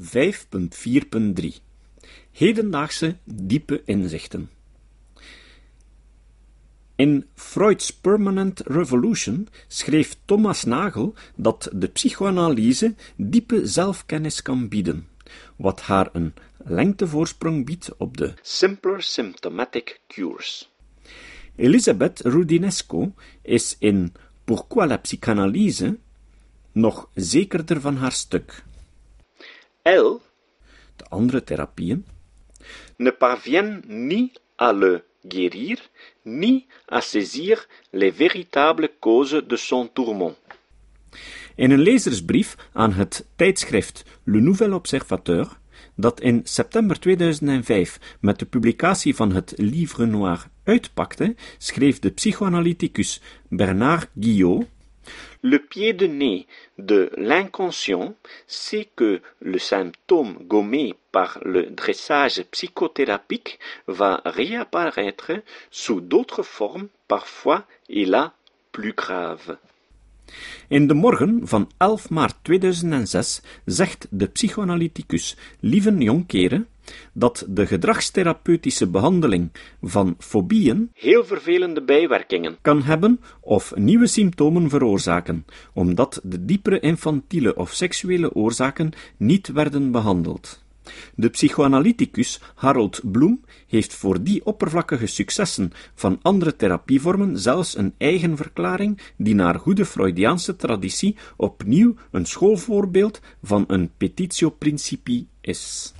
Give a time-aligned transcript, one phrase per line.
[0.00, 1.60] 5.4.3
[2.32, 4.50] Hedendaagse diepe inzichten
[7.00, 15.08] In Freud's Permanent Revolution schreef Thomas Nagel dat de psychoanalyse diepe zelfkennis kan bieden,
[15.56, 20.70] wat haar een lengtevoorsprong biedt op de Simpler Symptomatic Cures.
[21.56, 24.12] Elisabeth Rudinesco is in
[24.44, 25.98] Pourquoi la psychanalyse
[26.72, 28.64] nog zekerder van haar stuk.
[29.82, 30.18] Elle,
[30.98, 32.02] de andere therapieën,
[32.98, 35.78] ne parvient ni à le guérir,
[36.24, 40.36] ni à saisir les véritables causes de son tourment.
[41.56, 45.58] In een lezersbrief aan het tijdschrift Le Nouvel Observateur,
[45.94, 53.20] dat in september 2005 met de publicatie van het Livre Noir uitpakte, schreef de psychoanalyticus
[53.48, 54.66] Bernard Guillot
[55.42, 56.46] Le pied de nez
[56.78, 58.14] de l'inconscient,
[58.46, 65.32] c'est que le symptôme gommé par le dressage psychothérapique va réapparaître
[65.70, 68.34] sous d'autres formes, parfois et là
[68.72, 69.56] plus graves.
[70.70, 76.60] In de morgen van 11 maart 2006 zegt de psychoanalyticus Lieven Jonkere
[77.12, 79.50] dat de gedragstherapeutische behandeling
[79.82, 87.56] van fobieën heel vervelende bijwerkingen kan hebben of nieuwe symptomen veroorzaken, omdat de diepere infantiele
[87.56, 90.62] of seksuele oorzaken niet werden behandeld.
[91.14, 98.36] De psychoanalyticus Harold Bloem heeft voor die oppervlakkige successen van andere therapievormen zelfs een eigen
[98.36, 105.92] verklaring die naar goede Freudiaanse traditie opnieuw een schoolvoorbeeld van een petitio principii is.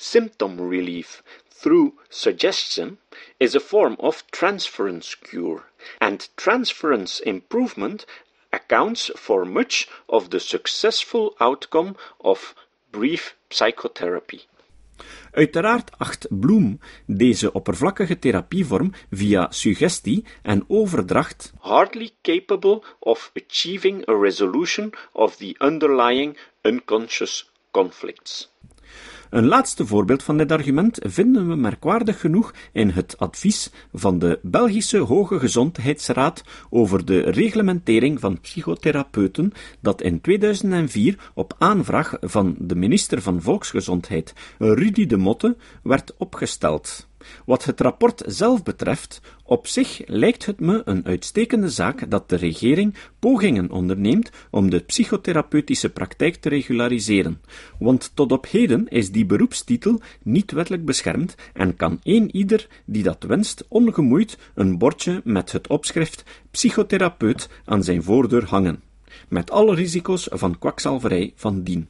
[0.00, 2.98] Symptom relief through suggestion
[3.38, 5.64] is a form of transference cure,
[6.00, 8.06] and transference improvement
[8.52, 12.54] accounts for much of the successful outcome of
[12.92, 14.40] brief psychotherapy.
[15.32, 24.14] Uiteraard acht Bloem deze oppervlakkige therapievorm via suggestie en overdracht hardly capable of achieving a
[24.14, 28.48] resolution of the underlying unconscious conflicts.
[29.30, 34.38] Een laatste voorbeeld van dit argument vinden we merkwaardig genoeg in het advies van de
[34.42, 42.74] Belgische Hoge Gezondheidsraad over de reglementering van psychotherapeuten, dat in 2004 op aanvraag van de
[42.74, 47.07] minister van Volksgezondheid, Rudy de Motte, werd opgesteld.
[47.46, 52.36] Wat het rapport zelf betreft, op zich lijkt het me een uitstekende zaak dat de
[52.36, 57.40] regering pogingen onderneemt om de psychotherapeutische praktijk te regulariseren,
[57.78, 63.02] want tot op heden is die beroepstitel niet wettelijk beschermd en kan één ieder die
[63.02, 68.82] dat wenst ongemoeid een bordje met het opschrift psychotherapeut aan zijn voordeur hangen,
[69.28, 71.88] met alle risico's van kwakzalverij van dien.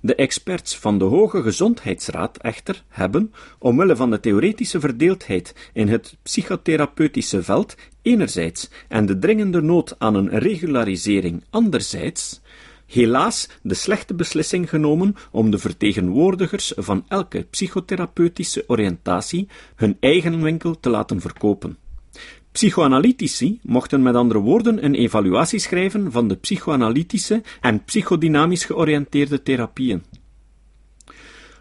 [0.00, 6.16] De experts van de Hoge Gezondheidsraad echter hebben, omwille van de theoretische verdeeldheid in het
[6.22, 12.40] psychotherapeutische veld enerzijds en de dringende nood aan een regularisering anderzijds,
[12.86, 20.80] helaas de slechte beslissing genomen om de vertegenwoordigers van elke psychotherapeutische oriëntatie hun eigen winkel
[20.80, 21.76] te laten verkopen.
[22.54, 30.02] Psychoanalytici mochten met andere woorden een evaluatie schrijven van de psychoanalytische en psychodynamisch georiënteerde therapieën.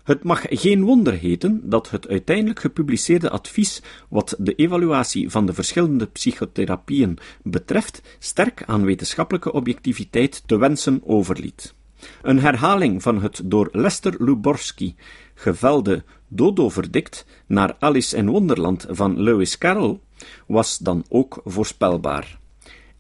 [0.04, 5.54] Het mag geen wonder heten dat het uiteindelijk gepubliceerde advies wat de evaluatie van de
[5.54, 11.74] verschillende psychotherapieën betreft sterk aan wetenschappelijke objectiviteit te wensen overliet.
[12.22, 14.96] Een herhaling van het door Lester Luborsky
[15.34, 20.00] gevelde Dodo-verdict naar Alice in Wonderland van Lewis Carroll
[20.48, 22.40] was dan ook voorspelbaar.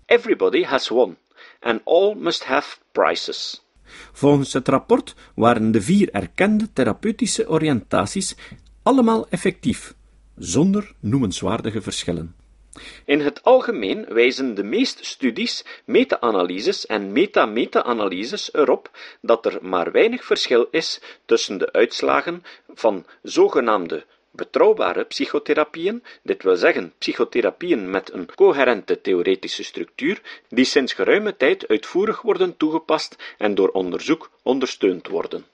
[0.06, 1.18] Everybody has won,
[1.60, 3.64] and all must have prizes.
[4.12, 8.36] Volgens het rapport waren de vier erkende therapeutische oriëntaties
[8.84, 9.94] allemaal effectief,
[10.36, 12.36] zonder noemenswaardige verschillen.
[13.06, 18.92] In het algemeen wijzen de meeste studies, meta-analyses en meta-meta-analyses erop
[19.22, 26.56] dat er maar weinig verschil is tussen de uitslagen van zogenaamde betrouwbare psychotherapieën, dit wil
[26.56, 33.56] zeggen psychotherapieën met een coherente theoretische structuur, die sinds geruime tijd uitvoerig worden toegepast en
[33.56, 35.46] door onderzoek ondersteund worden.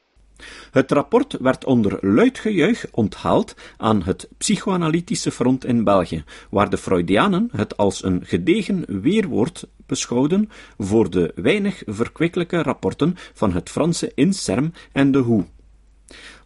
[0.72, 6.78] Het rapport werd onder luid gejuich onthaald aan het psychoanalytische front in België, waar de
[6.78, 14.12] Freudianen het als een gedegen weerwoord beschouwden voor de weinig verkwikkelijke rapporten van het Franse
[14.16, 15.46] INSERM en de WHO.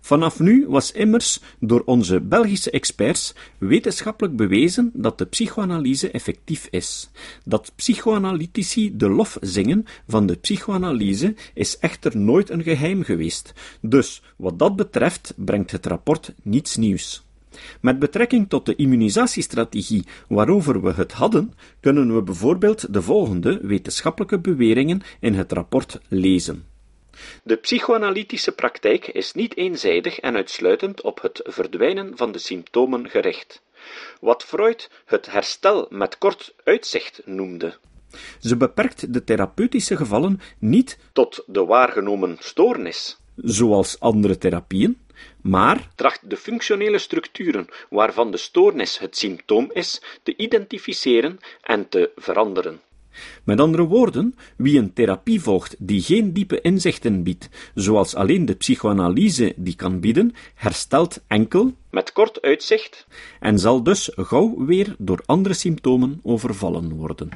[0.04, 7.10] Vanaf nu was immers door onze Belgische experts wetenschappelijk bewezen dat de psychoanalyse effectief is.
[7.46, 13.54] Dat psychoanalytici de lof zingen van de psychoanalyse is echter nooit een geheim geweest.
[13.82, 17.24] Dus wat dat betreft brengt het rapport niets nieuws.
[17.82, 24.40] Met betrekking tot de immunisatiestrategie waarover we het hadden, kunnen we bijvoorbeeld de volgende wetenschappelijke
[24.40, 26.73] beweringen in het rapport lezen.
[27.44, 33.62] De psychoanalytische praktijk is niet eenzijdig en uitsluitend op het verdwijnen van de symptomen gericht,
[34.22, 37.78] wat Freud het herstel met kort uitzicht noemde.
[38.40, 45.02] Ze beperkt de therapeutische gevallen niet tot de waargenomen stoornis, zoals andere therapieën,
[45.42, 52.12] maar tracht de functionele structuren waarvan de stoornis het symptoom is, te identificeren en te
[52.16, 52.82] veranderen.
[53.44, 58.56] Met andere woorden, wie een therapie volgt die geen diepe inzichten biedt, zoals alleen de
[58.56, 63.08] psychoanalyse die kan bieden, herstelt enkel, met kort uitzicht,
[63.40, 67.30] en zal dus gauw weer door andere symptomen overvallen worden.